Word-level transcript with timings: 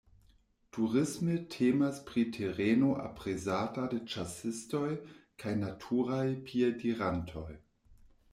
Turisme 0.75 1.35
temas 1.55 1.99
pri 2.07 2.23
tereno 2.37 2.89
aprezata 3.03 3.85
de 3.93 4.01
ĉasistoj 4.15 4.89
kaj 5.45 5.55
naturaj 5.67 6.27
piedirantoj. 6.51 7.49